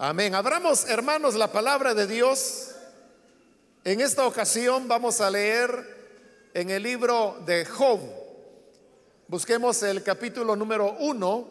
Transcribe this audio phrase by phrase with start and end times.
[0.00, 0.32] Amén.
[0.36, 2.70] Abramos, hermanos, la palabra de Dios.
[3.82, 7.98] En esta ocasión vamos a leer en el libro de Job.
[9.26, 11.48] Busquemos el capítulo número uno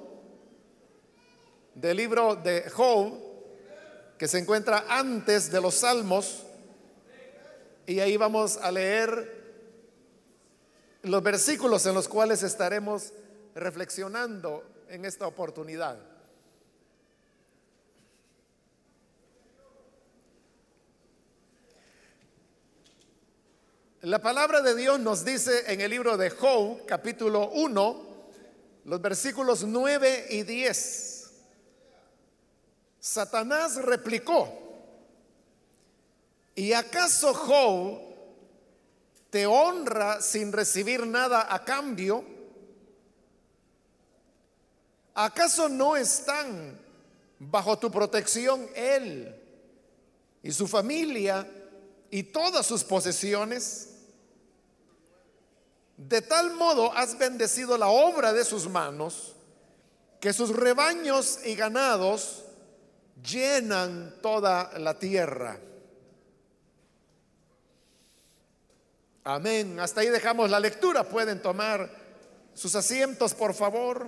[1.75, 3.20] del libro de Job,
[4.18, 6.43] que se encuentra antes de los Salmos.
[7.86, 9.43] Y ahí vamos a leer
[11.02, 13.11] los versículos en los cuales estaremos
[13.55, 16.16] reflexionando en esta oportunidad.
[24.07, 28.05] La palabra de Dios nos dice en el libro de Job, capítulo 1,
[28.85, 31.30] los versículos 9 y 10.
[33.02, 34.47] Satanás replicó,
[36.55, 37.99] ¿y acaso Job
[39.30, 42.23] te honra sin recibir nada a cambio?
[45.16, 46.80] ¿Acaso no están
[47.39, 49.35] bajo tu protección él
[50.41, 51.45] y su familia
[52.09, 53.95] y todas sus posesiones?
[55.98, 59.36] De tal modo has bendecido la obra de sus manos,
[60.20, 62.44] que sus rebaños y ganados
[63.23, 65.59] llenan toda la tierra.
[69.23, 69.80] Amén.
[69.80, 71.04] Hasta ahí dejamos la lectura.
[71.04, 71.89] Pueden tomar
[72.54, 74.08] sus asientos, por favor.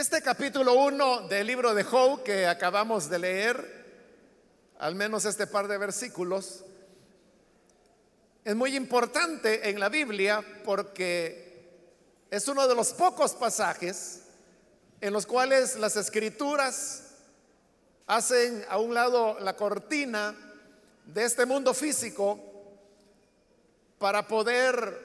[0.00, 3.84] Este capítulo 1 del libro de Job que acabamos de leer,
[4.78, 6.64] al menos este par de versículos,
[8.42, 11.68] es muy importante en la Biblia porque
[12.30, 14.22] es uno de los pocos pasajes
[15.02, 17.02] en los cuales las escrituras
[18.06, 20.34] hacen a un lado la cortina
[21.04, 22.40] de este mundo físico
[23.98, 24.98] para poder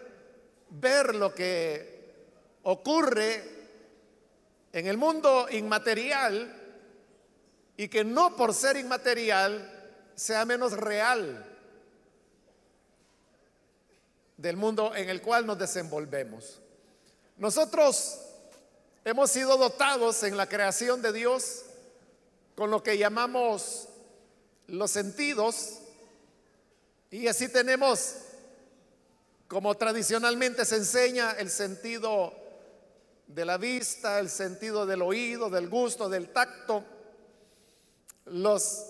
[0.70, 2.14] ver lo que
[2.64, 3.55] ocurre
[4.76, 6.54] en el mundo inmaterial
[7.78, 9.72] y que no por ser inmaterial
[10.16, 11.46] sea menos real
[14.36, 16.60] del mundo en el cual nos desenvolvemos.
[17.38, 18.20] Nosotros
[19.06, 21.62] hemos sido dotados en la creación de Dios
[22.54, 23.88] con lo que llamamos
[24.68, 25.80] los sentidos
[27.12, 28.16] y así tenemos,
[29.48, 32.45] como tradicionalmente se enseña, el sentido
[33.28, 36.84] de la vista, el sentido del oído, del gusto, del tacto,
[38.26, 38.86] los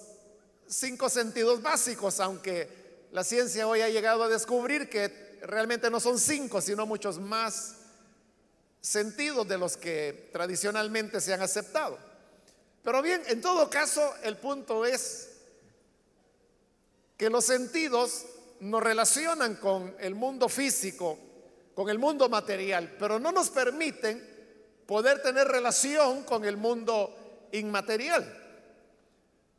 [0.68, 6.20] cinco sentidos básicos, aunque la ciencia hoy ha llegado a descubrir que realmente no son
[6.20, 7.76] cinco, sino muchos más
[8.82, 11.98] sentidos de los que tradicionalmente se han aceptado.
[12.84, 15.30] Pero bien, en todo caso, el punto es
[17.18, 18.26] que los sentidos
[18.60, 21.18] nos relacionan con el mundo físico
[21.76, 24.36] con el mundo material, pero no nos permiten
[24.88, 28.42] poder tener relación con el mundo inmaterial.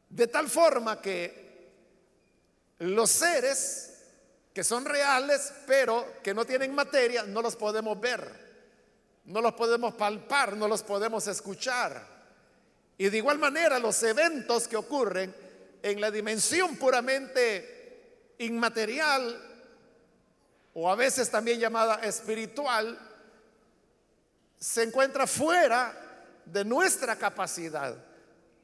[0.09, 1.47] De tal forma que
[2.79, 3.93] los seres
[4.55, 8.27] que son reales, pero que no tienen materia, no los podemos ver,
[9.27, 12.17] no los podemos palpar, no los podemos escuchar.
[12.97, 15.35] Y de igual manera los eventos que ocurren
[15.83, 19.56] en la dimensión puramente inmaterial
[20.79, 22.99] o a veces también llamada espiritual,
[24.59, 25.97] se encuentra fuera
[26.45, 27.97] de nuestra capacidad.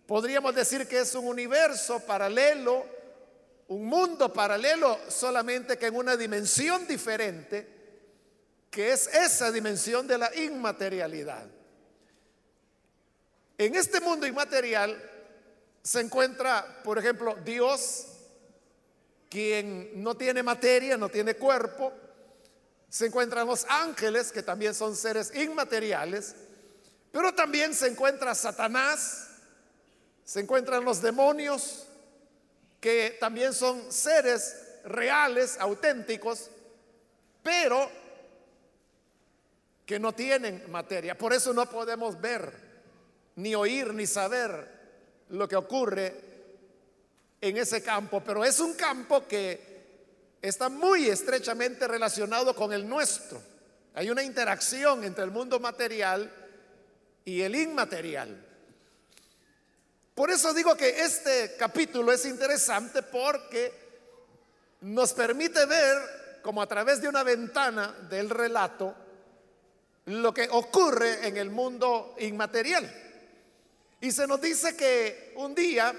[0.06, 2.84] Podríamos decir que es un universo paralelo,
[3.68, 7.66] un mundo paralelo, solamente que en una dimensión diferente,
[8.70, 11.46] que es esa dimensión de la inmaterialidad.
[13.56, 15.02] En este mundo inmaterial
[15.82, 18.11] se encuentra, por ejemplo, Dios,
[19.32, 21.90] quien no tiene materia, no tiene cuerpo,
[22.90, 26.34] se encuentran los ángeles, que también son seres inmateriales,
[27.10, 29.30] pero también se encuentra Satanás,
[30.22, 31.86] se encuentran los demonios,
[32.78, 34.54] que también son seres
[34.84, 36.50] reales, auténticos,
[37.42, 37.90] pero
[39.86, 41.16] que no tienen materia.
[41.16, 42.52] Por eso no podemos ver,
[43.36, 44.68] ni oír, ni saber
[45.30, 46.31] lo que ocurre
[47.42, 53.42] en ese campo, pero es un campo que está muy estrechamente relacionado con el nuestro.
[53.94, 56.32] Hay una interacción entre el mundo material
[57.24, 58.46] y el inmaterial.
[60.14, 63.72] Por eso digo que este capítulo es interesante porque
[64.82, 68.94] nos permite ver como a través de una ventana del relato
[70.06, 72.88] lo que ocurre en el mundo inmaterial.
[74.00, 75.92] Y se nos dice que un día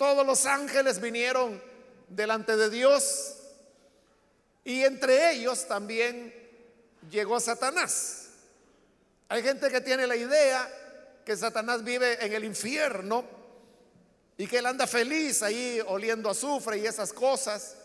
[0.00, 1.62] todos los ángeles vinieron
[2.08, 3.36] delante de Dios
[4.64, 6.34] y entre ellos también
[7.10, 8.30] llegó Satanás.
[9.28, 13.26] Hay gente que tiene la idea que Satanás vive en el infierno
[14.38, 17.76] y que él anda feliz ahí oliendo azufre y esas cosas.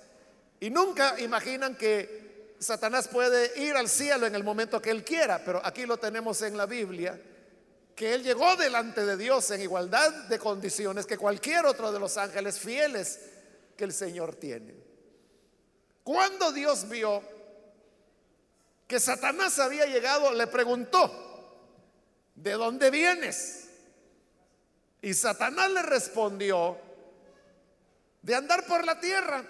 [0.62, 5.44] Y nunca imaginan que Satanás puede ir al cielo en el momento que él quiera,
[5.44, 7.20] pero aquí lo tenemos en la Biblia
[7.96, 12.18] que él llegó delante de Dios en igualdad de condiciones que cualquier otro de los
[12.18, 13.22] ángeles fieles
[13.78, 14.76] que el Señor tiene.
[16.04, 17.24] Cuando Dios vio
[18.86, 21.10] que Satanás había llegado, le preguntó,
[22.36, 23.70] ¿de dónde vienes?
[25.02, 26.78] Y Satanás le respondió,
[28.22, 29.46] de andar por la tierra,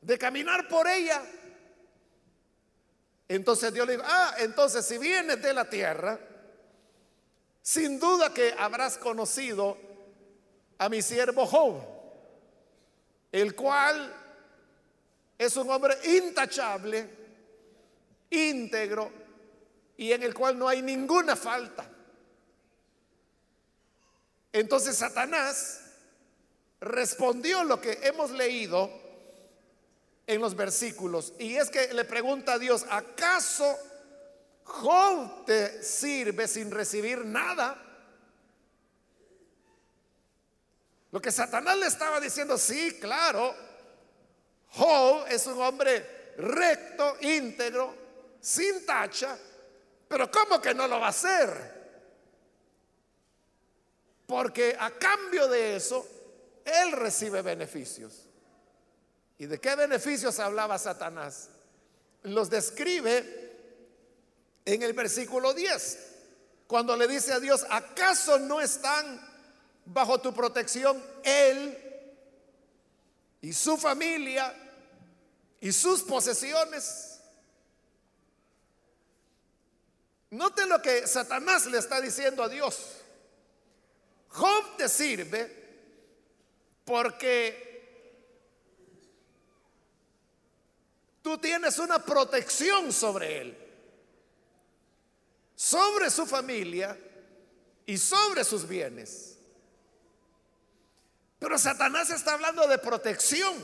[0.00, 1.22] de caminar por ella.
[3.28, 6.18] Entonces Dios le dijo, ah, entonces si vienes de la tierra,
[7.62, 9.78] sin duda que habrás conocido
[10.78, 11.80] a mi siervo Job,
[13.30, 14.12] el cual
[15.38, 17.08] es un hombre intachable,
[18.30, 19.10] íntegro
[19.96, 21.88] y en el cual no hay ninguna falta.
[24.52, 25.80] Entonces Satanás
[26.80, 28.90] respondió lo que hemos leído
[30.26, 33.76] en los versículos y es que le pregunta a Dios, ¿acaso
[34.64, 37.76] Job te sirve sin recibir nada.
[41.10, 43.54] Lo que Satanás le estaba diciendo, sí, claro,
[44.70, 47.94] Job es un hombre recto, íntegro,
[48.40, 49.38] sin tacha,
[50.08, 51.82] pero ¿cómo que no lo va a hacer?
[54.26, 56.06] Porque a cambio de eso,
[56.64, 58.28] él recibe beneficios.
[59.38, 61.50] ¿Y de qué beneficios hablaba Satanás?
[62.22, 63.41] Los describe
[64.64, 65.98] en el versículo 10,
[66.66, 69.20] cuando le dice a Dios, ¿acaso no están
[69.84, 71.76] bajo tu protección Él
[73.40, 74.54] y su familia
[75.60, 77.20] y sus posesiones?
[80.30, 83.02] Note lo que Satanás le está diciendo a Dios.
[84.28, 85.62] Job te sirve
[86.86, 87.70] porque
[91.20, 93.61] tú tienes una protección sobre él
[95.62, 96.98] sobre su familia
[97.86, 99.38] y sobre sus bienes.
[101.38, 103.54] Pero Satanás está hablando de protección.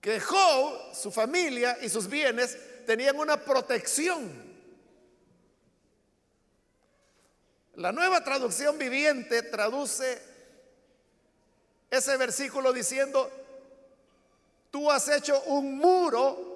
[0.00, 4.50] Que Job, su familia y sus bienes tenían una protección.
[7.76, 10.20] La nueva traducción viviente traduce
[11.88, 13.30] ese versículo diciendo,
[14.72, 16.49] tú has hecho un muro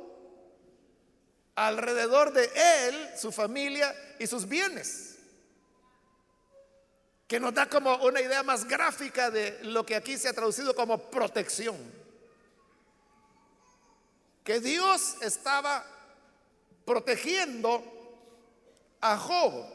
[1.55, 2.51] alrededor de
[2.89, 5.17] él, su familia y sus bienes.
[7.27, 10.75] Que nos da como una idea más gráfica de lo que aquí se ha traducido
[10.75, 11.77] como protección.
[14.43, 15.85] Que Dios estaba
[16.85, 17.83] protegiendo
[19.01, 19.67] a Job.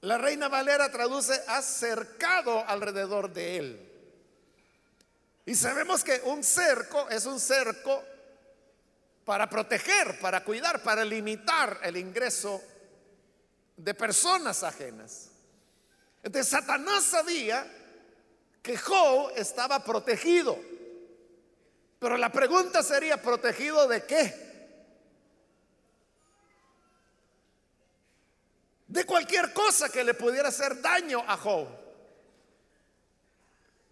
[0.00, 3.92] La reina Valera traduce acercado alrededor de él.
[5.44, 8.02] Y sabemos que un cerco es un cerco
[9.26, 12.62] para proteger, para cuidar, para limitar el ingreso
[13.76, 15.30] de personas ajenas.
[16.22, 17.66] Entonces Satanás sabía
[18.62, 20.56] que Job estaba protegido.
[21.98, 24.46] Pero la pregunta sería, ¿protegido de qué?
[28.86, 31.66] De cualquier cosa que le pudiera hacer daño a Job.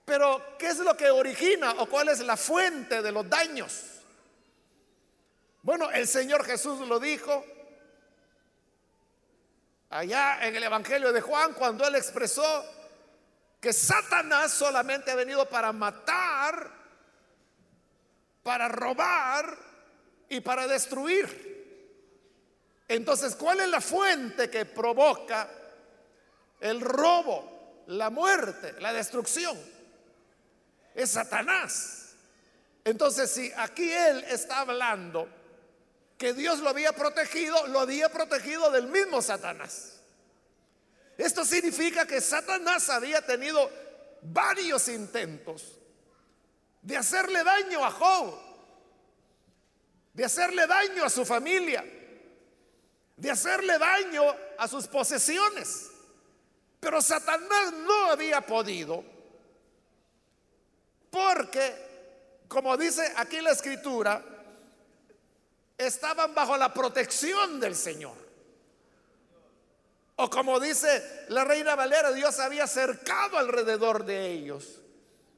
[0.04, 3.93] Pero, ¿qué es lo que origina o cuál es la fuente de los daños?
[5.64, 7.42] Bueno, el Señor Jesús lo dijo
[9.88, 12.44] allá en el Evangelio de Juan cuando él expresó
[13.62, 16.70] que Satanás solamente ha venido para matar,
[18.42, 19.56] para robar
[20.28, 21.54] y para destruir.
[22.86, 25.48] Entonces, ¿cuál es la fuente que provoca
[26.60, 29.58] el robo, la muerte, la destrucción?
[30.94, 32.16] Es Satanás.
[32.84, 35.26] Entonces, si aquí él está hablando
[36.18, 40.00] que Dios lo había protegido, lo había protegido del mismo Satanás.
[41.16, 43.70] Esto significa que Satanás había tenido
[44.22, 45.78] varios intentos
[46.82, 48.38] de hacerle daño a Job,
[50.12, 51.84] de hacerle daño a su familia,
[53.16, 54.22] de hacerle daño
[54.58, 55.90] a sus posesiones.
[56.80, 59.04] Pero Satanás no había podido,
[61.10, 64.33] porque, como dice aquí la escritura,
[65.78, 68.16] estaban bajo la protección del Señor.
[70.16, 74.80] O como dice la reina Valera, Dios había cercado alrededor de ellos.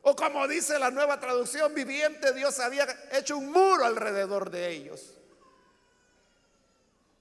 [0.02, 5.14] O como dice la nueva traducción viviente, Dios había hecho un muro alrededor de ellos.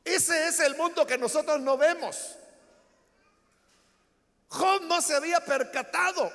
[0.04, 2.36] Ese es el mundo que nosotros no vemos.
[4.50, 6.32] Job no se había percatado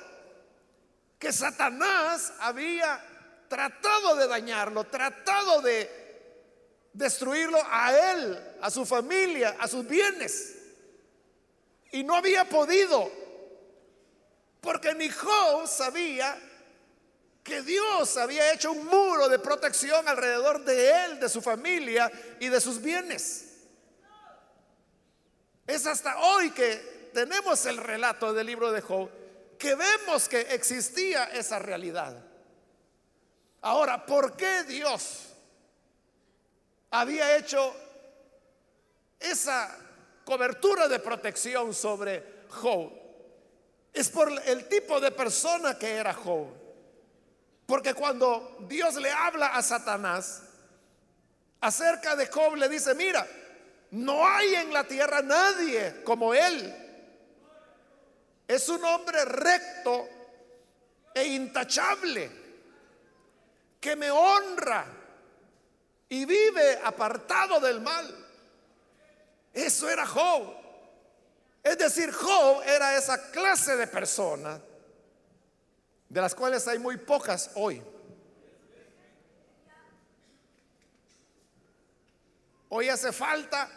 [1.17, 3.01] que Satanás había
[3.47, 6.00] tratado de dañarlo, tratado de
[6.93, 10.57] destruirlo a él, a su familia, a sus bienes.
[11.91, 13.11] Y no había podido,
[14.61, 16.37] porque ni Job sabía
[17.43, 22.47] que Dios había hecho un muro de protección alrededor de él, de su familia y
[22.47, 23.47] de sus bienes.
[25.65, 29.09] Es hasta hoy que tenemos el relato del libro de Job,
[29.57, 32.23] que vemos que existía esa realidad.
[33.61, 35.30] Ahora, ¿por qué Dios
[36.91, 37.75] había hecho
[39.19, 39.77] esa
[40.23, 42.91] cobertura de protección sobre Job?
[43.93, 46.47] Es por el tipo de persona que era Job.
[47.65, 50.43] Porque cuando Dios le habla a Satanás
[51.61, 53.25] acerca de Job, le dice, mira,
[53.91, 56.75] no hay en la tierra nadie como él.
[58.47, 60.07] Es un hombre recto
[61.13, 62.31] e intachable
[63.79, 65.00] que me honra
[66.11, 68.13] y vive apartado del mal.
[69.53, 70.53] Eso era Job.
[71.63, 74.59] Es decir, Job era esa clase de persona
[76.09, 77.81] de las cuales hay muy pocas hoy.
[82.67, 83.71] Hoy hace falta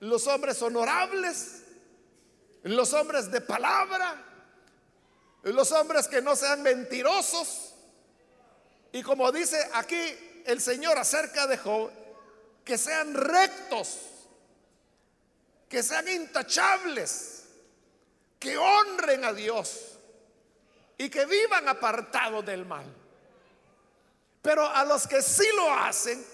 [0.00, 1.62] los hombres honorables,
[2.62, 4.22] los hombres de palabra,
[5.44, 7.72] los hombres que no sean mentirosos.
[8.92, 11.90] Y como dice aquí el Señor acerca de Job,
[12.64, 13.98] que sean rectos,
[15.68, 17.44] que sean intachables,
[18.38, 19.98] que honren a Dios
[20.98, 22.86] y que vivan apartados del mal.
[24.42, 26.24] Pero a los que sí lo hacen,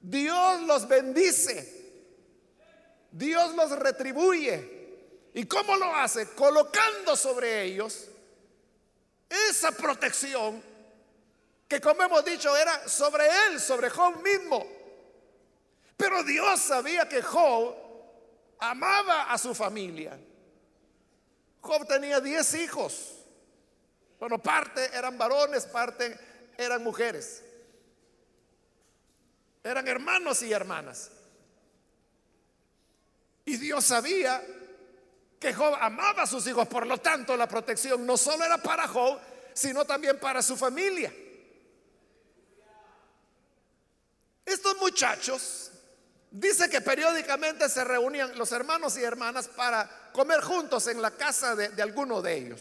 [0.00, 1.84] Dios los bendice
[3.14, 4.72] Dios los retribuye.
[5.34, 6.30] ¿Y cómo lo hace?
[6.30, 8.08] Colocando sobre ellos
[9.48, 10.62] esa protección
[11.68, 14.66] que como hemos dicho era sobre él, sobre Job mismo.
[15.96, 17.74] Pero Dios sabía que Job
[18.58, 20.18] amaba a su familia.
[21.60, 23.12] Job tenía diez hijos.
[24.18, 26.18] Bueno, parte eran varones, parte
[26.58, 27.42] eran mujeres.
[29.62, 31.10] Eran hermanos y hermanas.
[33.46, 34.42] Y Dios sabía
[35.38, 38.88] que Job amaba a sus hijos, por lo tanto la protección no solo era para
[38.88, 39.18] Job,
[39.52, 41.12] sino también para su familia.
[44.44, 45.70] Estos muchachos
[46.30, 51.54] dice que periódicamente se reunían los hermanos y hermanas para comer juntos en la casa
[51.54, 52.60] de, alguno de ellos.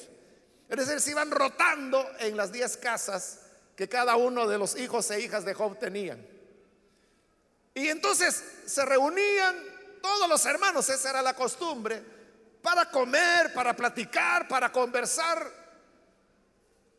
[0.70, 3.40] Es decir, se iban rotando en las diez casas
[3.76, 6.26] que cada uno de los hijos e hijas de Job tenían.
[7.74, 9.56] Y entonces se reunían
[10.02, 12.02] todos los hermanos, esa era la costumbre,
[12.62, 15.52] para comer, para platicar, para conversar.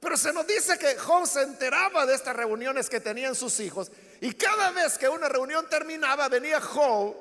[0.01, 3.91] Pero se nos dice que Job se enteraba de estas reuniones que tenían sus hijos
[4.25, 7.15] y cada vez que una reunión terminaba venía Job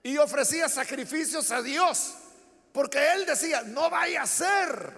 [0.00, 2.14] y ofrecía sacrificios a Dios,
[2.70, 4.92] porque él decía, no vaya a ser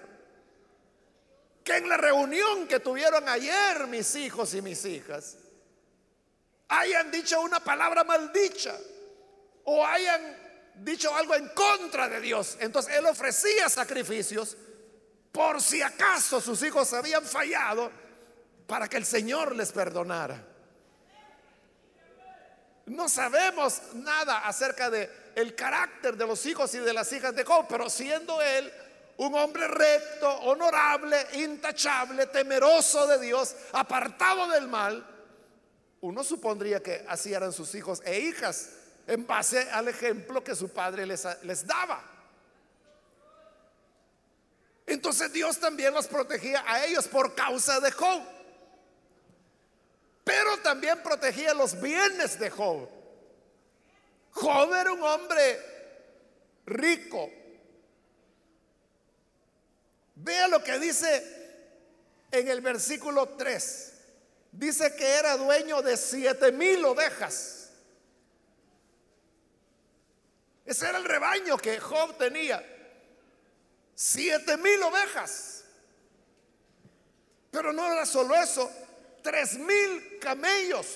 [1.65, 5.39] que en la reunión que tuvieron ayer mis hijos y mis hijas
[6.69, 8.77] hayan dicho una palabra maldicha
[9.65, 10.37] o hayan
[10.75, 12.59] dicho algo en contra de Dios.
[12.61, 14.55] Entonces él ofrecía sacrificios
[15.33, 17.91] por si acaso sus hijos habían fallado
[18.67, 20.50] para que el Señor les perdonara.
[22.91, 27.45] No sabemos nada acerca de el carácter de los hijos y de las hijas de
[27.45, 28.71] Job, pero siendo él
[29.19, 35.07] un hombre recto, honorable, intachable, temeroso de Dios, apartado del mal,
[36.01, 38.71] uno supondría que así eran sus hijos e hijas
[39.07, 42.03] en base al ejemplo que su padre les, les daba.
[44.85, 48.21] Entonces Dios también los protegía a ellos por causa de Job.
[50.31, 52.89] Pero también protegía los bienes de Job.
[54.31, 55.59] Job era un hombre
[56.67, 57.29] rico.
[60.15, 61.67] Vea lo que dice
[62.31, 63.93] en el versículo 3.
[64.53, 67.71] Dice que era dueño de siete mil ovejas
[70.65, 72.65] Ese era el rebaño que Job tenía.
[73.97, 75.65] Siete mil ovejas.
[77.51, 78.71] Pero no era solo eso,
[79.23, 80.87] tres mil camellos.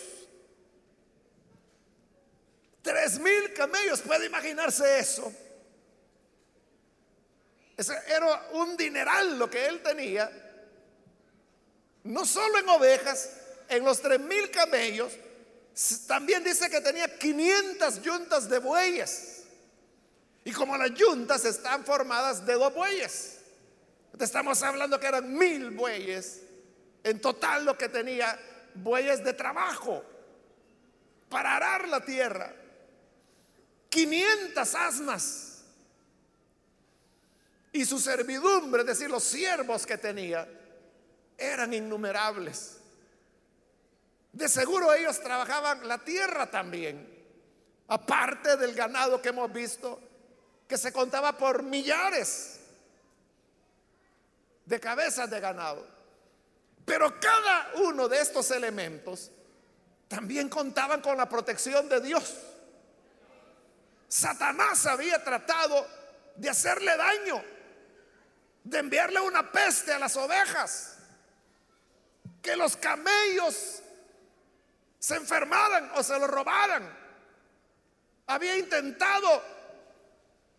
[2.82, 5.32] Tres mil camellos, puede imaginarse eso.
[7.76, 10.30] Ese era un dineral lo que él tenía.
[12.04, 13.30] No solo en ovejas,
[13.68, 15.12] en los tres mil camellos,
[16.06, 19.42] también dice que tenía 500 yuntas de bueyes.
[20.44, 23.38] Y como las yuntas están formadas de dos bueyes,
[24.20, 26.42] estamos hablando que eran mil bueyes.
[27.04, 28.36] En total lo que tenía
[28.74, 30.02] bueyes de trabajo
[31.28, 32.52] para arar la tierra.
[33.90, 35.62] 500 asnas.
[37.72, 40.48] Y su servidumbre, es decir, los siervos que tenía,
[41.36, 42.78] eran innumerables.
[44.32, 47.08] De seguro ellos trabajaban la tierra también,
[47.88, 50.00] aparte del ganado que hemos visto,
[50.66, 52.60] que se contaba por millares
[54.64, 55.93] de cabezas de ganado.
[56.84, 59.30] Pero cada uno de estos elementos
[60.08, 62.34] también contaban con la protección de Dios.
[64.08, 65.86] Satanás había tratado
[66.36, 67.42] de hacerle daño,
[68.62, 70.98] de enviarle una peste a las ovejas,
[72.42, 73.82] que los camellos
[74.98, 77.04] se enfermaran o se lo robaran.
[78.26, 79.42] Había intentado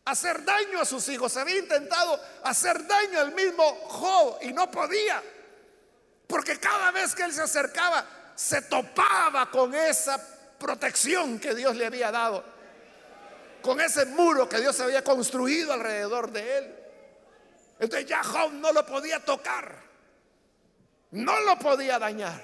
[0.06, 5.22] hacer daño a sus hijos, había intentado hacer daño al mismo Job y no podía.
[6.28, 8.06] Porque cada vez que él se acercaba,
[8.36, 10.20] se topaba con esa
[10.58, 12.44] protección que Dios le había dado,
[13.62, 16.76] con ese muro que Dios había construido alrededor de él.
[17.80, 19.76] Entonces ya Job no lo podía tocar,
[21.12, 22.42] no lo podía dañar.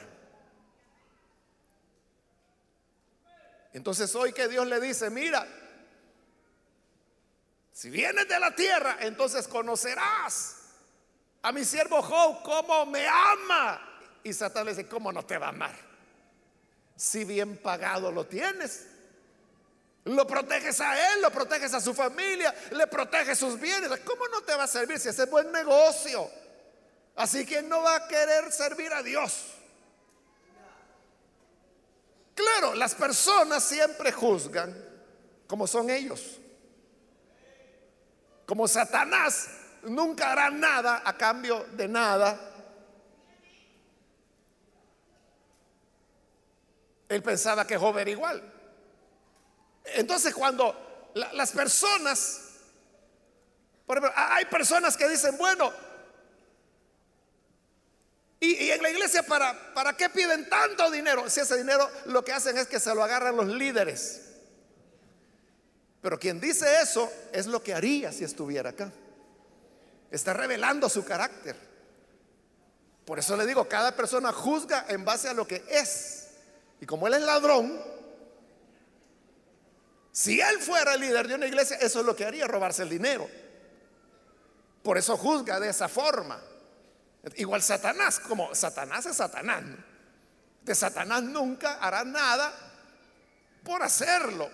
[3.73, 5.47] Entonces hoy que Dios le dice, mira,
[7.71, 10.60] si vienes de la tierra, entonces conocerás
[11.41, 13.81] a mi siervo Job como me ama.
[14.23, 15.75] Y Satán le dice, ¿cómo no te va a amar?
[16.95, 18.87] Si bien pagado lo tienes.
[20.05, 23.89] Lo proteges a él, lo proteges a su familia, le proteges sus bienes.
[24.03, 26.29] ¿Cómo no te va a servir si ese es buen negocio?
[27.15, 29.45] Así que no va a querer servir a Dios.
[32.33, 34.75] Claro, las personas siempre juzgan
[35.45, 36.39] como son ellos.
[38.47, 39.49] Como Satanás
[39.83, 42.39] nunca hará nada a cambio de nada.
[47.09, 48.41] Él pensaba que Job era igual.
[49.83, 52.41] Entonces cuando las personas,
[53.85, 55.73] por ejemplo, hay personas que dicen, bueno,
[58.39, 61.29] y, en la iglesia, ¿para, ¿para qué piden tanto dinero?
[61.29, 64.21] Si ese dinero lo que hacen es que se lo agarran los líderes.
[66.01, 68.91] Pero quien dice eso es lo que haría si estuviera acá.
[70.11, 71.55] Está revelando su carácter.
[73.05, 76.27] Por eso le digo, cada persona juzga en base a lo que es.
[76.79, 77.81] Y como él es ladrón,
[80.11, 82.89] si él fuera el líder de una iglesia, eso es lo que haría, robarse el
[82.89, 83.27] dinero.
[84.83, 86.39] Por eso juzga de esa forma.
[87.35, 89.63] Igual Satanás, como Satanás es Satanás.
[90.63, 92.53] De Satanás nunca hará nada
[93.63, 94.49] por hacerlo,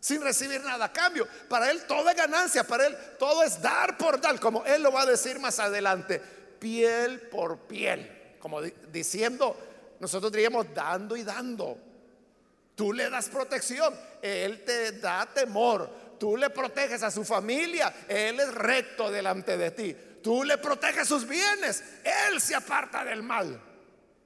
[0.00, 1.26] sin recibir nada a cambio.
[1.48, 4.92] Para él todo es ganancia, para él todo es dar por dar, como él lo
[4.92, 6.20] va a decir más adelante,
[6.58, 9.56] piel por piel, como diciendo,
[10.00, 11.78] nosotros diríamos dando y dando.
[12.74, 18.38] Tú le das protección, él te da temor, tú le proteges a su familia, él
[18.38, 23.60] es recto delante de ti tú le proteges sus bienes, Él se aparta del mal.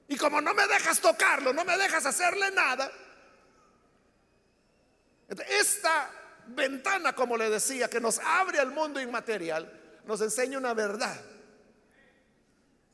[0.09, 2.91] Y como no me dejas tocarlo, no me dejas hacerle nada,
[5.49, 6.11] esta
[6.49, 9.71] ventana, como le decía, que nos abre al mundo inmaterial,
[10.05, 11.21] nos enseña una verdad.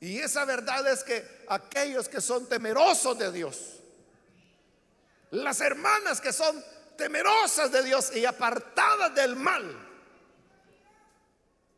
[0.00, 3.80] Y esa verdad es que aquellos que son temerosos de Dios,
[5.30, 6.64] las hermanas que son
[6.96, 9.86] temerosas de Dios y apartadas del mal,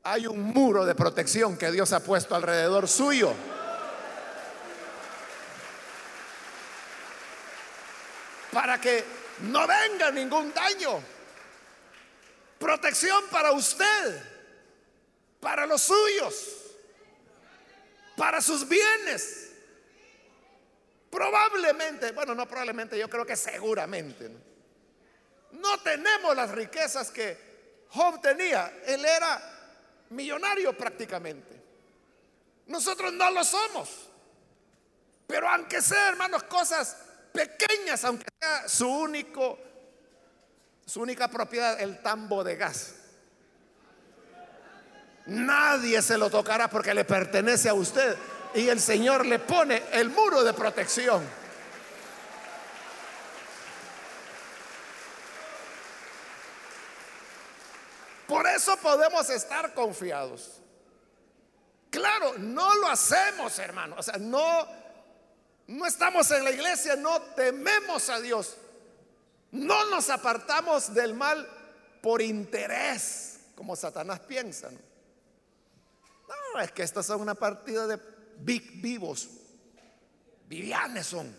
[0.03, 3.33] hay un muro de protección que Dios ha puesto alrededor suyo.
[8.53, 11.03] Para que no venga ningún daño.
[12.59, 14.23] Protección para usted,
[15.41, 16.47] para los suyos,
[18.17, 19.53] para sus bienes.
[21.11, 24.31] Probablemente, bueno, no probablemente, yo creo que seguramente.
[25.53, 28.73] No, tenemos las riquezas que Job tenía.
[28.87, 29.41] Él era
[30.11, 31.61] millonario prácticamente.
[32.67, 34.11] Nosotros no lo somos.
[35.27, 36.97] Pero aunque sea, hermanos, cosas
[37.33, 39.59] pequeñas, aunque sea su único,
[40.87, 42.95] su única propiedad, el tambo de gas.
[45.27, 48.17] Nadie se lo tocará porque le pertenece a usted.
[48.55, 51.25] Y el Señor le pone el muro de protección.
[58.27, 60.61] Por eso podemos estar confiados.
[61.91, 63.97] Claro, no lo hacemos, hermano.
[63.99, 64.69] O sea, no
[65.71, 68.57] no estamos en la iglesia, no tememos a Dios.
[69.53, 71.49] No nos apartamos del mal
[72.03, 74.69] por interés, como Satanás piensa.
[76.29, 78.01] No, es que estas son una partida de
[78.39, 79.29] big vivos.
[80.49, 81.37] Vivianes son.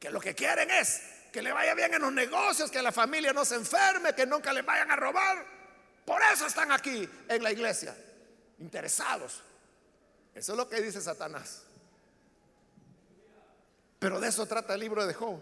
[0.00, 3.34] Que lo que quieren es que le vaya bien en los negocios, que la familia
[3.34, 5.44] no se enferme, que nunca le vayan a robar.
[6.06, 7.94] Por eso están aquí en la iglesia,
[8.60, 9.42] interesados.
[10.34, 11.63] Eso es lo que dice Satanás.
[14.04, 15.40] Pero de eso trata el libro de Job.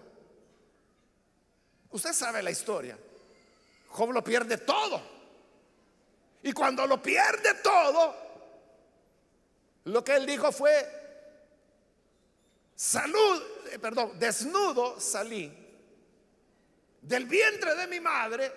[1.90, 2.96] Usted sabe la historia.
[3.88, 5.02] Job lo pierde todo.
[6.44, 8.14] Y cuando lo pierde todo,
[9.86, 10.70] lo que él dijo fue,
[12.76, 15.52] salud, eh, perdón, desnudo salí
[17.00, 18.52] del vientre de mi madre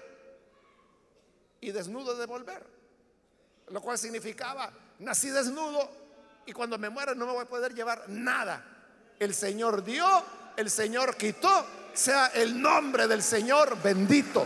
[1.62, 2.63] y desnudo de volver.
[3.70, 5.89] Lo cual significaba, nací desnudo
[6.46, 8.74] y cuando me muera no me voy a poder llevar nada.
[9.19, 10.23] El Señor dio,
[10.58, 14.45] el Señor quitó, sea el nombre del Señor bendito.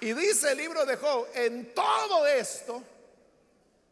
[0.00, 2.82] Y dice el libro de Job, en todo esto,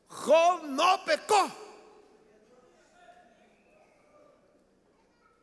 [0.09, 1.51] Job no pecó.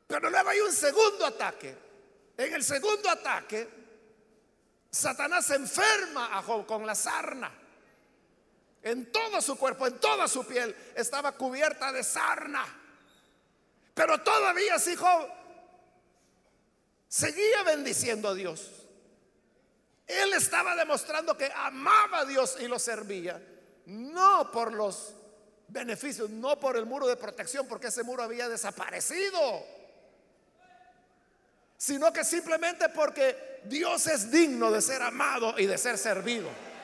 [0.07, 1.77] Pero luego hay un segundo ataque.
[2.37, 3.69] En el segundo ataque,
[4.89, 7.64] Satanás enferma a Job con la sarna.
[8.85, 12.63] En todo su cuerpo, en toda su piel, estaba cubierta de sarna.
[13.95, 15.27] Pero todavía si Job
[17.07, 18.69] seguía bendiciendo a Dios.
[20.05, 23.41] Él estaba demostrando que amaba a Dios y lo servía,
[23.87, 25.15] no por los
[25.67, 29.65] beneficios, no por el muro de protección, porque ese muro había desaparecido,
[31.75, 36.74] sino que simplemente porque Dios es digno de ser amado y de ser servido.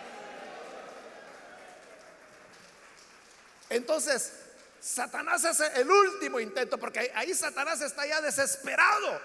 [3.71, 4.33] Entonces,
[4.81, 9.21] Satanás hace el último intento, porque ahí Satanás está ya desesperado.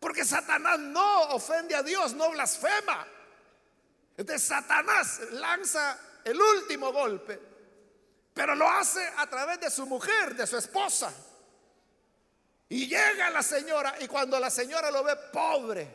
[0.00, 3.06] Porque Satanás no ofende a Dios, no blasfema.
[4.16, 7.40] Entonces Satanás lanza el último golpe,
[8.34, 11.12] pero lo hace a través de su mujer, de su esposa.
[12.68, 15.88] Y llega la señora y cuando la señora lo ve pobre,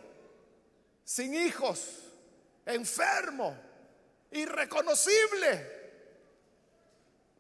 [1.04, 1.90] sin hijos,
[2.66, 3.71] enfermo,
[4.32, 5.82] irreconocible,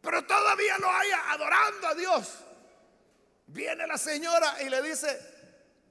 [0.01, 2.29] pero todavía lo haya adorando a Dios,
[3.47, 5.19] viene la señora y le dice,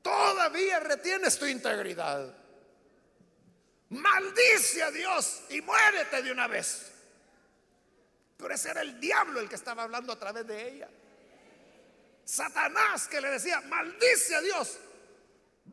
[0.03, 2.35] todavía retienes tu integridad.
[3.91, 6.93] Maldice a Dios y muérete de una vez.
[8.37, 10.89] Pero ese era el diablo el que estaba hablando a través de ella.
[12.25, 14.79] Satanás que le decía, maldice a Dios.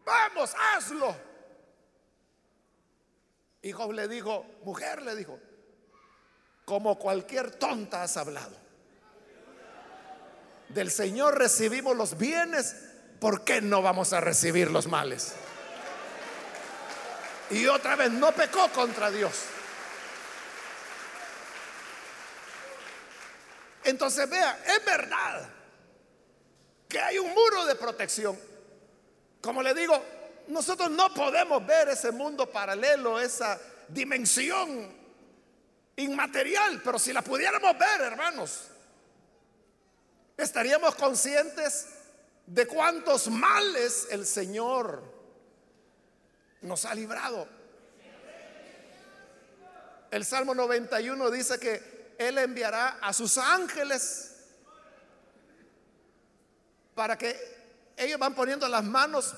[0.04, 1.27] Vamos, hazlo.
[3.62, 5.40] Y Job le dijo, mujer le dijo,
[6.66, 8.56] como cualquier tonta has hablado.
[10.70, 12.76] Del Señor recibimos los bienes
[13.20, 15.34] ¿por qué no vamos a recibir los males?
[17.50, 19.34] Y otra vez, no pecó contra Dios.
[23.86, 25.48] Entonces vea, es verdad
[26.90, 28.38] que hay un muro de protección.
[29.40, 30.04] Como le digo,
[30.48, 34.96] nosotros no podemos ver ese mundo paralelo, esa dimensión
[35.96, 38.68] inmaterial, pero si la pudiéramos ver, hermanos,
[40.38, 41.88] estaríamos conscientes
[42.46, 45.04] de cuántos males el Señor
[46.62, 47.48] nos ha librado.
[50.10, 54.36] El Salmo 91 dice que Él enviará a sus ángeles
[56.96, 57.36] para que
[57.98, 59.36] ellos van poniendo las manos,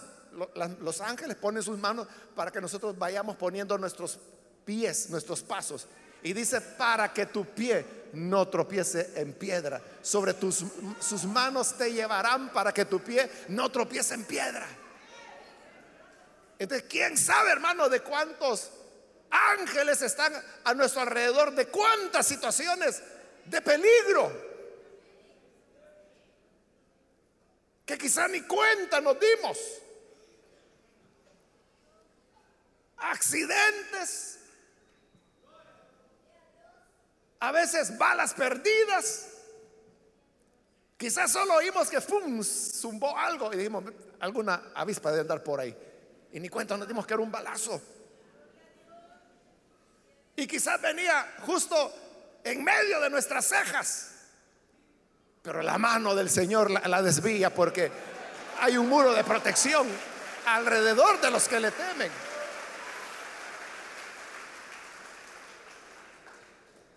[0.82, 4.20] los ángeles ponen sus manos para que nosotros vayamos poniendo nuestros
[4.66, 5.88] pies, nuestros pasos.
[6.22, 9.82] Y dice, para que tu pie no tropiece en piedra.
[10.02, 10.64] Sobre tus
[11.00, 14.68] sus manos te llevarán para que tu pie no tropiece en piedra.
[16.58, 18.70] Entonces, ¿quién sabe, hermano, de cuántos
[19.30, 21.56] ángeles están a nuestro alrededor?
[21.56, 23.02] De cuántas situaciones
[23.46, 24.50] de peligro.
[27.86, 29.58] Que quizá ni cuenta nos dimos.
[33.02, 34.40] Accidentes
[37.40, 39.28] a veces balas perdidas.
[40.98, 43.86] Quizás solo oímos que zumbó algo y dijimos,
[44.20, 45.76] alguna avispa debe andar por ahí.
[46.34, 47.82] Y ni cuenta nos dimos que era un balazo.
[50.36, 51.94] Y quizás venía justo
[52.44, 54.12] en medio de nuestras cejas.
[55.42, 57.90] Pero la mano del Señor la desvía porque
[58.60, 59.88] hay un muro de protección
[60.46, 62.12] alrededor de los que le temen.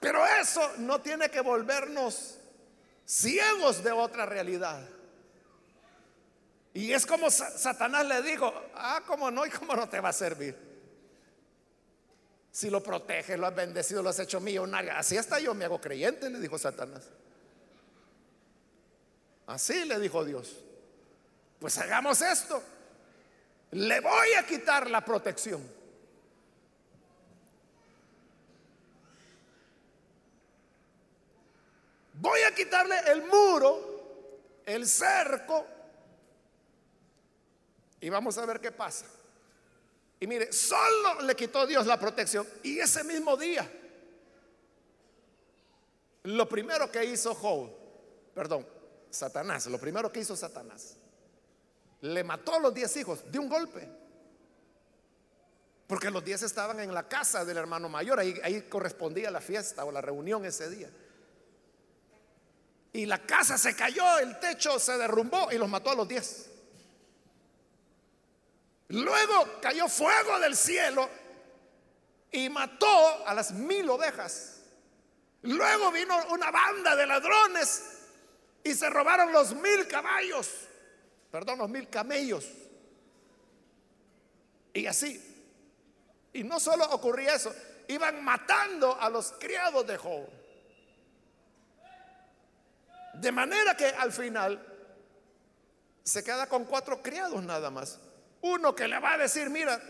[0.02, 2.36] Pero eso no tiene que volvernos
[3.06, 4.82] ciegos de otra realidad.
[6.74, 10.12] Y es como Satanás le dijo, ah, como no y cómo no te va a
[10.12, 10.56] servir.
[12.50, 14.92] Si lo proteges, lo has bendecido, lo has hecho millonario.
[14.92, 17.04] Así hasta yo me hago creyente, le dijo Satanás.
[19.46, 20.56] Así le dijo Dios.
[21.60, 22.60] Pues hagamos esto.
[23.70, 25.62] Le voy a quitar la protección.
[32.22, 35.66] Voy a quitarle el muro, el cerco,
[38.00, 39.06] y vamos a ver qué pasa.
[40.20, 42.46] Y mire, solo le quitó Dios la protección.
[42.62, 43.68] Y ese mismo día,
[46.22, 47.68] lo primero que hizo Job,
[48.32, 48.68] perdón,
[49.10, 50.94] Satanás, lo primero que hizo Satanás,
[52.02, 53.88] le mató a los diez hijos de un golpe.
[55.88, 59.84] Porque los diez estaban en la casa del hermano mayor, ahí, ahí correspondía la fiesta
[59.84, 60.88] o la reunión ese día.
[62.92, 66.50] Y la casa se cayó, el techo se derrumbó y los mató a los diez.
[68.88, 71.08] Luego cayó fuego del cielo
[72.30, 74.60] y mató a las mil ovejas.
[75.42, 77.82] Luego vino una banda de ladrones
[78.62, 80.48] y se robaron los mil caballos,
[81.30, 82.46] perdón, los mil camellos.
[84.74, 85.30] Y así.
[86.34, 87.54] Y no solo ocurría eso,
[87.88, 90.41] iban matando a los criados de Job.
[93.14, 94.72] De manera que al final
[96.02, 97.98] se queda con cuatro criados nada más.
[98.42, 99.80] Uno que le va a decir, mira,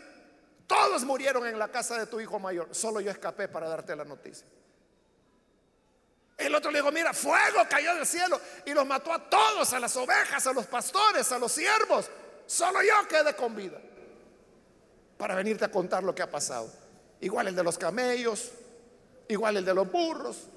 [0.67, 4.05] todos murieron en la casa de tu hijo mayor, solo yo escapé para darte la
[4.05, 4.47] noticia.
[6.37, 9.81] El otro le dijo, mira, fuego cayó del cielo y los mató a todos, a
[9.81, 12.11] las ovejas, a los pastores, a los siervos.
[12.47, 13.79] Solo yo quedé con vida
[15.17, 16.71] para venirte a contar lo que ha pasado.
[17.21, 18.51] Igual el de los camellos,
[19.29, 20.49] igual el de los burros,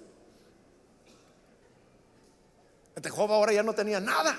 [3.06, 4.36] este Job ahora ya no tenía nada.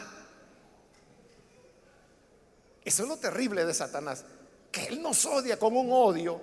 [2.85, 4.25] Eso es lo terrible de Satanás,
[4.73, 6.41] que él nos odia con un odio.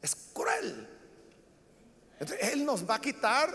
[0.00, 0.88] Es cruel.
[2.40, 3.50] Él nos va a quitar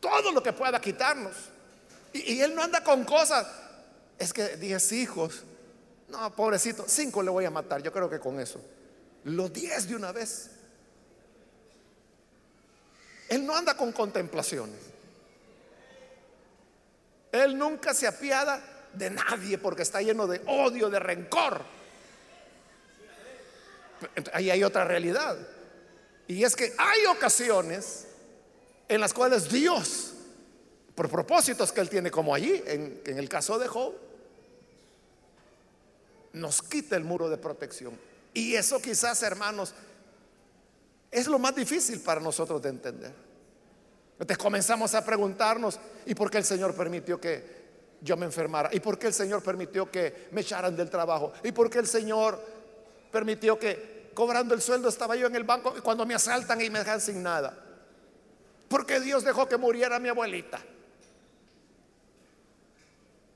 [0.00, 1.34] todo lo que pueda quitarnos.
[2.14, 3.46] Y, y él no anda con cosas.
[4.18, 5.42] Es que diez hijos.
[6.08, 7.82] No, pobrecito, cinco le voy a matar.
[7.82, 8.58] Yo creo que con eso.
[9.24, 10.52] Los diez de una vez.
[13.28, 14.80] Él no anda con contemplaciones.
[17.30, 18.62] Él nunca se apiada
[18.94, 21.62] de nadie porque está lleno de odio, de rencor.
[24.32, 25.36] Ahí hay otra realidad.
[26.26, 28.06] Y es que hay ocasiones
[28.88, 30.14] en las cuales Dios,
[30.94, 33.94] por propósitos que Él tiene como allí, en, en el caso de Job,
[36.32, 37.98] nos quita el muro de protección.
[38.32, 39.74] Y eso quizás, hermanos,
[41.10, 43.12] es lo más difícil para nosotros de entender.
[44.12, 47.58] Entonces comenzamos a preguntarnos, ¿y por qué el Señor permitió que
[48.00, 48.68] yo me enfermara?
[48.72, 51.32] ¿Y por qué el Señor permitió que me echaran del trabajo?
[51.44, 52.40] ¿Y por qué el Señor
[53.12, 56.68] permitió que cobrando el sueldo estaba yo en el banco y cuando me asaltan y
[56.68, 57.56] me dejan sin nada?
[58.68, 60.60] ¿Por qué Dios dejó que muriera mi abuelita?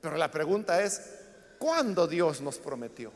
[0.01, 1.01] Pero la pregunta es,
[1.57, 3.11] ¿cuándo Dios nos prometió?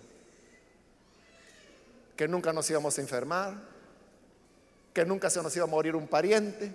[2.16, 3.56] Que nunca nos íbamos a enfermar,
[4.98, 6.72] que nunca se nos iba a morir un pariente,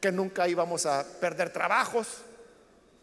[0.00, 2.06] que nunca íbamos a perder trabajos,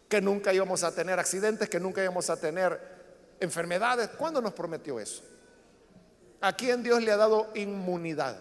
[0.08, 2.80] que nunca íbamos a tener accidentes, que nunca íbamos a tener
[3.38, 4.08] enfermedades.
[4.16, 5.22] ¿Cuándo nos prometió eso?
[6.40, 8.38] ¿A quién Dios le ha dado inmunidad?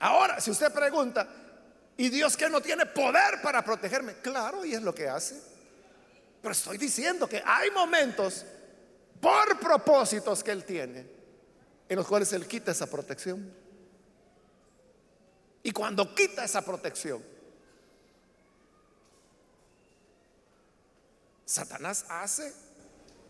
[0.00, 1.28] Ahora, si usted pregunta,
[1.96, 4.14] ¿y Dios que no tiene poder para protegerme?
[4.14, 5.40] Claro, y es lo que hace.
[6.42, 8.44] Pero estoy diciendo que hay momentos
[9.20, 11.06] por propósitos que Él tiene,
[11.88, 13.52] en los cuales Él quita esa protección.
[15.62, 17.22] Y cuando quita esa protección,
[21.44, 22.52] Satanás hace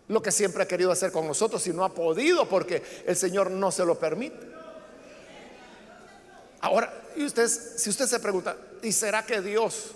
[0.08, 3.50] lo que siempre ha querido hacer con nosotros y no ha podido porque el Señor
[3.50, 4.48] no se lo permite.
[6.60, 7.24] Ahora, si
[7.90, 9.92] usted se pregunta, ¿y será que Dios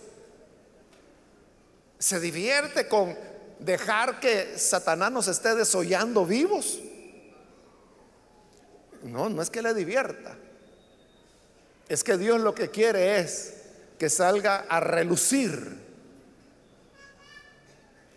[1.98, 3.16] se divierte con
[3.64, 6.80] dejar que Satanás nos esté desollando vivos.
[9.02, 10.36] No, no es que le divierta.
[11.88, 13.54] Es que Dios lo que quiere es
[13.98, 15.82] que salga a relucir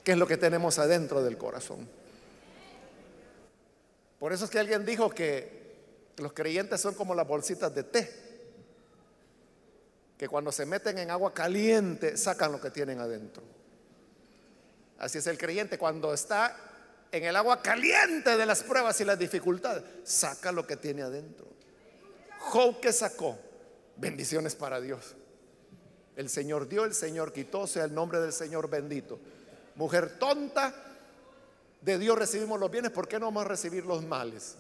[0.04, 1.88] qué es lo que tenemos adentro del corazón.
[4.20, 5.56] Por eso es que alguien dijo que
[6.18, 8.12] Los creyentes son como las bolsitas de té,
[10.18, 13.57] que cuando se meten en agua caliente sacan lo que tienen adentro.
[15.00, 16.56] Así es el creyente cuando está
[17.12, 21.48] en el agua caliente de las pruebas y las dificultades, saca lo que tiene adentro.
[22.40, 23.38] Job que sacó
[23.96, 25.16] bendiciones para Dios.
[26.16, 29.20] El Señor dio, el Señor quitó, sea el nombre del Señor bendito.
[29.76, 30.74] Mujer tonta,
[31.82, 34.56] de Dios recibimos los bienes, ¿por qué no vamos a recibir los males?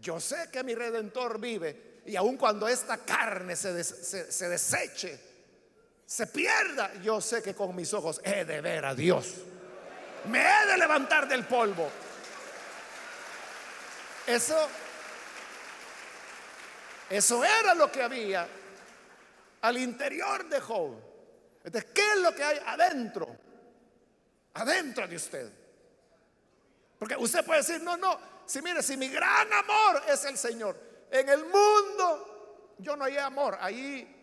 [0.00, 5.18] Yo sé que mi redentor vive y aun cuando esta carne se, se deseche,
[6.06, 9.34] se pierda, yo sé que con mis ojos he de ver a Dios.
[10.30, 11.90] Me he de levantar del polvo.
[14.26, 14.68] Eso,
[17.10, 18.48] eso era lo que había
[19.62, 20.94] al interior de Job.
[21.64, 23.36] Entonces, ¿qué es lo que hay adentro?
[24.54, 25.52] Adentro de usted.
[27.00, 30.78] Porque usted puede decir, no, no, si mire, si mi gran amor es el Señor,
[31.10, 34.15] en el mundo yo no hay amor, ahí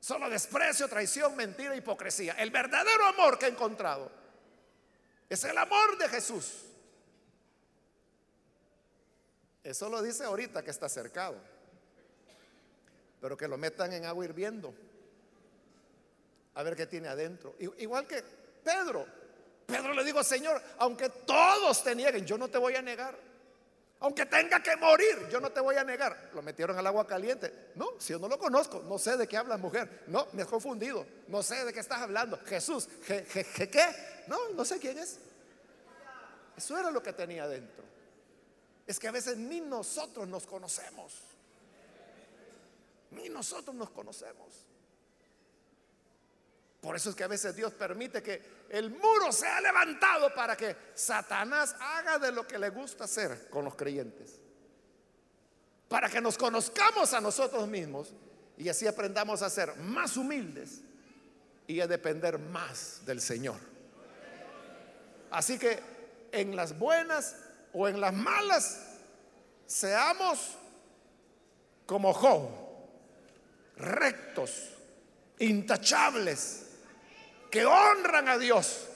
[0.00, 2.32] solo desprecio, traición, mentira, hipocresía.
[2.32, 4.10] El verdadero amor que he encontrado
[5.28, 6.64] es el amor de Jesús.
[9.62, 11.36] Eso lo dice ahorita que está cercado.
[13.20, 14.74] Pero que lo metan en agua hirviendo.
[16.54, 17.54] A ver qué tiene adentro.
[17.58, 18.22] Igual que
[18.64, 19.06] Pedro.
[19.66, 23.16] Pedro le dijo, Señor, aunque todos te nieguen, yo no te voy a negar.
[24.00, 26.30] Aunque tenga que morir, yo no te voy a negar.
[26.32, 27.72] Lo metieron al agua caliente.
[27.74, 30.04] No, si yo no lo conozco, no sé de qué hablas, mujer.
[30.06, 31.06] No, me he confundido.
[31.28, 32.38] No sé de qué estás hablando.
[32.46, 33.24] Jesús, ¿qué?
[34.26, 35.18] No, no sé quién es.
[36.56, 37.84] Eso era lo que tenía dentro.
[38.86, 41.12] Es que a veces ni nosotros nos conocemos.
[43.10, 44.48] Ni nosotros nos conocemos.
[46.80, 50.74] Por eso es que a veces Dios permite que el muro sea levantado para que
[50.94, 54.40] Satanás haga de lo que le gusta hacer con los creyentes.
[55.88, 58.14] Para que nos conozcamos a nosotros mismos
[58.56, 60.80] y así aprendamos a ser más humildes
[61.66, 63.56] y a depender más del Señor.
[65.30, 65.80] Así que
[66.32, 67.36] en las buenas
[67.74, 68.80] o en las malas,
[69.66, 70.56] seamos
[71.84, 72.48] como Job,
[73.76, 74.70] rectos,
[75.38, 76.69] intachables
[77.50, 78.86] que honran a Dios,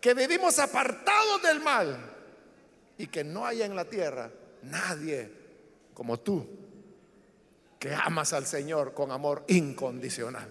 [0.00, 1.96] que vivimos apartados del mal
[2.98, 4.30] y que no haya en la tierra
[4.62, 5.30] nadie
[5.94, 6.46] como tú,
[7.78, 10.48] que amas al Señor con amor incondicional.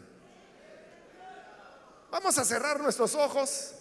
[2.12, 3.76] Vamos a cerrar nuestros ojos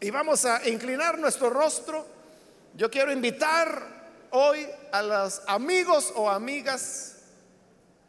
[0.00, 2.06] y vamos a inclinar nuestro rostro.
[2.74, 7.16] Yo quiero invitar hoy a los amigos o amigas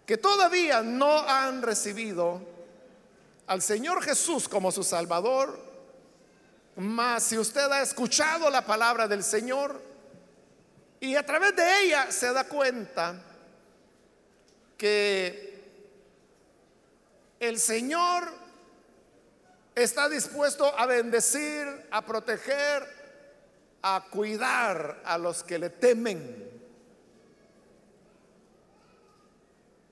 [0.05, 2.54] que todavía no han recibido
[3.47, 5.59] al Señor Jesús como su Salvador,
[6.75, 9.81] mas si usted ha escuchado la palabra del Señor
[10.99, 13.21] y a través de ella se da cuenta
[14.77, 15.63] que
[17.39, 18.29] el Señor
[19.75, 22.83] está dispuesto a bendecir, a proteger,
[23.81, 26.49] a cuidar a los que le temen.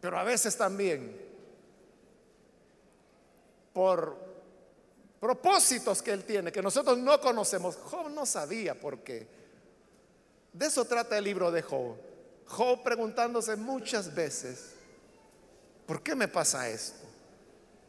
[0.01, 1.22] Pero a veces también
[3.73, 4.33] por
[5.19, 7.77] propósitos que él tiene, que nosotros no conocemos.
[7.77, 9.25] Job no sabía por qué.
[10.51, 11.95] De eso trata el libro de Job.
[12.45, 14.73] Job preguntándose muchas veces,
[15.85, 17.07] ¿por qué me pasa esto?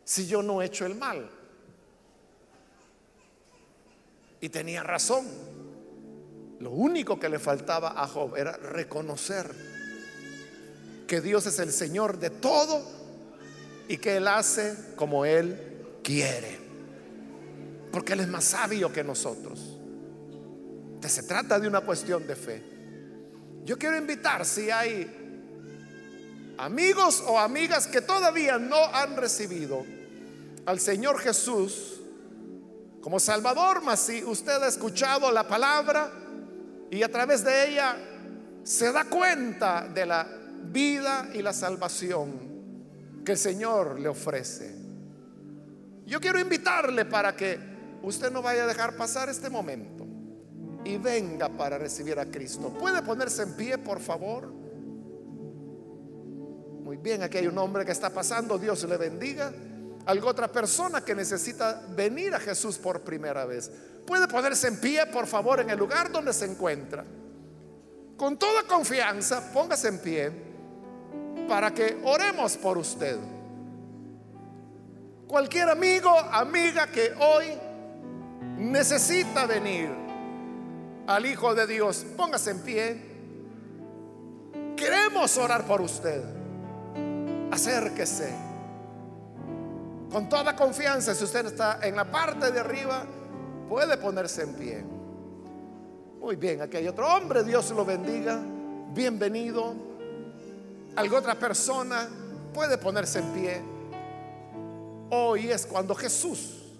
[0.04, 1.28] Si yo no he hecho el mal.
[4.40, 5.26] Y tenía razón.
[6.60, 9.52] Lo único que le faltaba a Job era reconocer
[11.08, 12.82] que Dios es el Señor de todo
[13.88, 15.73] y que Él hace como Él
[16.04, 16.58] quiere.
[17.90, 19.80] Porque Él es más sabio que nosotros.
[21.00, 22.62] se trata de una cuestión de fe.
[23.64, 29.84] Yo quiero invitar si hay amigos o amigas que todavía no han recibido
[30.66, 32.00] al Señor Jesús
[33.00, 36.10] como Salvador, mas si usted ha escuchado la palabra
[36.90, 37.96] y a través de ella
[38.62, 40.26] se da cuenta de la
[40.64, 44.83] vida y la salvación que el Señor le ofrece.
[46.06, 47.58] Yo quiero invitarle para que
[48.02, 50.06] usted no vaya a dejar pasar este momento
[50.84, 52.68] y venga para recibir a Cristo.
[52.78, 54.52] ¿Puede ponerse en pie, por favor?
[56.82, 59.52] Muy bien, aquí hay un hombre que está pasando, Dios le bendiga.
[60.04, 63.70] Algo otra persona que necesita venir a Jesús por primera vez.
[64.06, 67.02] Puede ponerse en pie, por favor, en el lugar donde se encuentra.
[68.18, 70.30] Con toda confianza, póngase en pie
[71.48, 73.16] para que oremos por usted.
[75.34, 77.46] Cualquier amigo, amiga que hoy
[78.56, 79.90] necesita venir
[81.08, 83.02] al Hijo de Dios, póngase en pie.
[84.76, 86.22] queremos orar por usted.
[87.50, 88.32] Acérquese.
[90.12, 93.04] Con toda confianza, si usted está en la parte de arriba,
[93.68, 94.84] puede ponerse en pie.
[96.20, 98.38] Muy bien, aquí hay otro hombre, Dios lo bendiga.
[98.92, 99.74] Bienvenido.
[100.94, 102.08] Alguna otra persona
[102.54, 103.73] puede ponerse en pie.
[105.16, 106.72] Hoy es cuando Jesús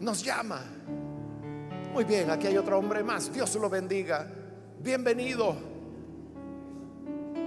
[0.00, 0.62] nos llama.
[1.92, 3.32] Muy bien, aquí hay otro hombre más.
[3.32, 4.26] Dios lo bendiga.
[4.80, 5.54] Bienvenido.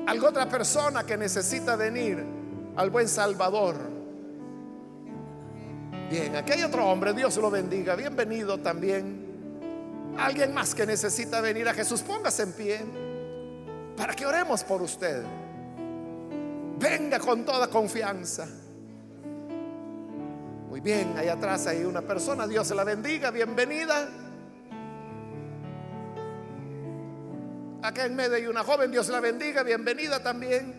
[0.07, 2.23] Alguna otra persona que necesita venir
[2.77, 3.75] al buen Salvador.
[6.09, 7.11] Bien, aquí hay otro hombre.
[7.11, 7.95] Dios lo bendiga.
[7.95, 10.13] Bienvenido también.
[10.17, 12.81] Alguien más que necesita venir a Jesús, póngase en pie
[13.97, 15.25] para que oremos por usted.
[16.79, 18.47] Venga con toda confianza.
[20.71, 24.07] Muy bien, ahí atrás hay una persona, Dios se la bendiga, bienvenida.
[27.81, 30.73] Acá en medio hay una joven, Dios la bendiga, bienvenida también.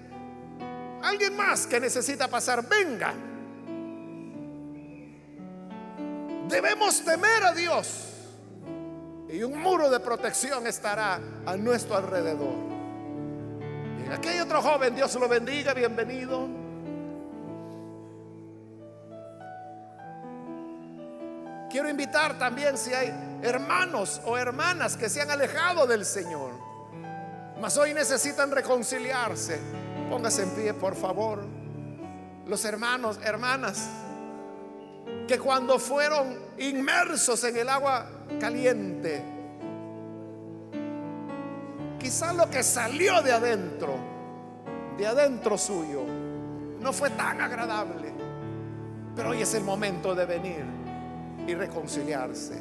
[1.03, 3.13] Alguien más que necesita pasar, venga.
[6.49, 8.15] Debemos temer a Dios
[9.29, 12.55] y un muro de protección estará a nuestro alrededor.
[14.09, 16.62] Y aquí hay otro joven, Dios lo bendiga, bienvenido.
[21.73, 23.11] Quiero invitar también si hay
[23.41, 26.51] hermanos o hermanas que se han alejado del Señor,
[27.59, 29.59] mas hoy necesitan reconciliarse.
[30.11, 31.43] Póngase en pie, por favor.
[32.47, 33.89] Los hermanos, hermanas,
[35.27, 38.07] que cuando fueron inmersos en el agua
[38.39, 39.25] caliente,
[41.99, 43.95] quizá lo que salió de adentro,
[44.99, 46.05] de adentro suyo,
[46.81, 48.13] no fue tan agradable.
[49.17, 50.82] Pero hoy es el momento de venir
[51.47, 52.61] y reconciliarse.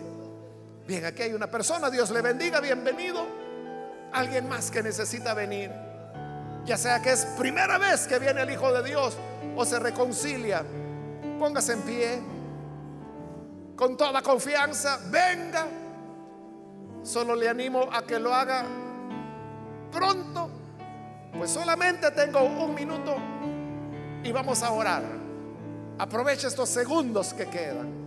[0.88, 3.26] Bien, aquí hay una persona, Dios le bendiga, bienvenido.
[4.12, 5.72] Alguien más que necesita venir,
[6.66, 9.18] ya sea que es primera vez que viene el Hijo de Dios
[9.56, 10.64] o se reconcilia,
[11.40, 12.20] póngase en pie,
[13.76, 15.66] con toda confianza, venga.
[17.04, 18.66] Solo le animo a que lo haga
[19.92, 20.50] pronto,
[21.38, 23.16] pues solamente tengo un minuto
[24.24, 25.04] y vamos a orar.
[25.98, 28.01] Aproveche estos segundos que quedan.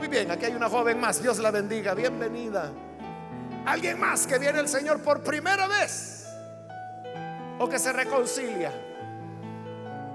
[0.00, 1.22] Muy bien, aquí hay una joven más.
[1.22, 1.92] Dios la bendiga.
[1.92, 2.72] Bienvenida.
[3.66, 6.26] Alguien más que viene el Señor por primera vez
[7.58, 8.72] o que se reconcilia.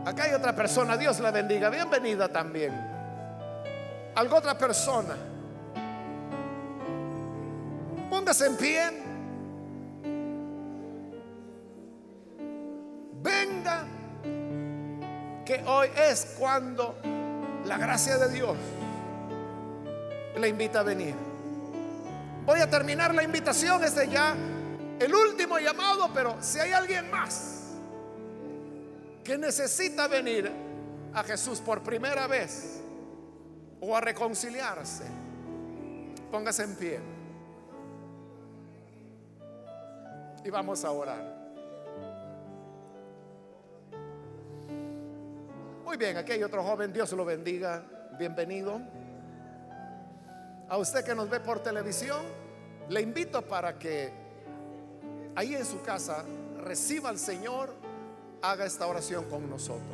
[0.04, 0.98] Acá hay otra persona.
[0.98, 1.70] Dios la bendiga.
[1.70, 2.74] Bienvenida también.
[4.16, 5.16] Algo otra persona.
[8.10, 8.82] Póngase en pie.
[13.22, 13.86] Venga.
[15.46, 16.96] Que hoy es cuando
[17.66, 18.58] la gracia de Dios
[20.38, 21.16] le invita a venir.
[22.46, 24.36] Voy a terminar la invitación, este ya
[25.00, 27.74] el último llamado, pero si hay alguien más
[29.24, 30.52] que necesita venir
[31.14, 32.82] a Jesús por primera vez
[33.82, 35.06] o a reconciliarse,
[36.32, 37.00] póngase en pie.
[40.44, 41.36] Y vamos a orar.
[45.84, 47.84] Muy bien, aquí hay otro joven, Dios lo bendiga,
[48.20, 48.80] bienvenido.
[50.68, 52.24] A usted que nos ve por televisión,
[52.90, 54.12] le invito para que
[55.36, 56.24] ahí en su casa
[56.64, 57.74] reciba al Señor,
[58.42, 59.86] haga esta oración con nosotros.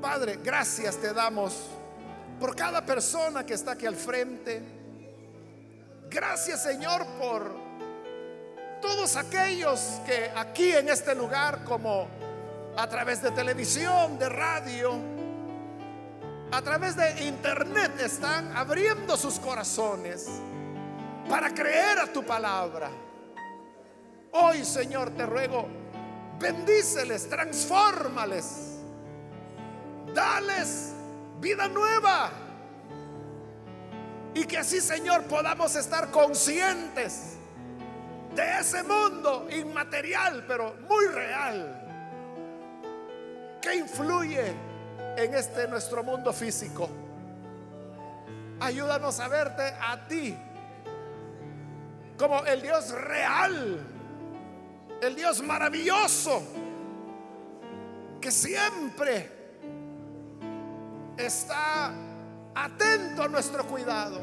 [0.00, 1.54] Padre, gracias te damos
[2.38, 4.62] por cada persona que está aquí al frente.
[6.10, 7.50] Gracias Señor por
[8.82, 12.06] todos aquellos que aquí en este lugar, como
[12.76, 15.13] a través de televisión, de radio,
[16.54, 20.28] a través de internet están abriendo sus corazones
[21.28, 22.90] para creer a tu palabra.
[24.30, 25.66] Hoy, Señor, te ruego,
[26.38, 28.78] bendíceles, transfórmales,
[30.14, 30.92] dales
[31.40, 32.30] vida nueva.
[34.32, 37.32] Y que así, Señor, podamos estar conscientes
[38.32, 41.80] de ese mundo inmaterial, pero muy real,
[43.60, 44.73] que influye
[45.16, 46.88] en este nuestro mundo físico.
[48.60, 50.36] Ayúdanos a verte a ti
[52.16, 53.80] como el Dios real,
[55.00, 56.42] el Dios maravilloso,
[58.20, 59.30] que siempre
[61.16, 61.92] está
[62.54, 64.20] atento a nuestro cuidado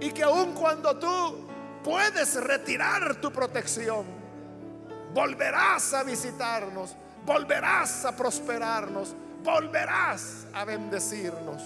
[0.00, 1.46] y que aun cuando tú
[1.84, 4.06] puedes retirar tu protección,
[5.14, 9.14] volverás a visitarnos, volverás a prosperarnos,
[9.46, 11.62] volverás a bendecirnos.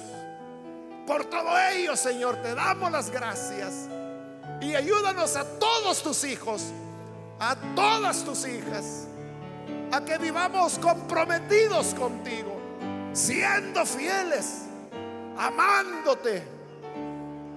[1.05, 3.89] Por todo ello, Señor, te damos las gracias
[4.61, 6.73] y ayúdanos a todos tus hijos
[7.41, 9.07] a todas tus hijas
[9.91, 12.61] a que vivamos comprometidos contigo,
[13.13, 14.67] siendo fieles,
[15.37, 16.45] amándote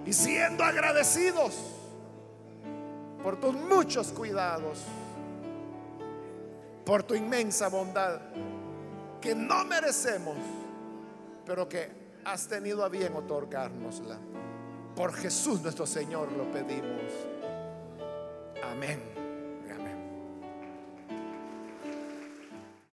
[0.06, 1.54] y siendo agradecidos
[3.22, 4.80] por tus muchos cuidados,
[6.86, 8.20] por tu inmensa bondad
[9.24, 10.36] que no merecemos,
[11.46, 11.90] pero que
[12.26, 14.20] has tenido a bien otorgárnosla.
[14.98, 17.10] Por Jesús nuestro Señor lo pedimos.
[18.62, 19.13] Amén.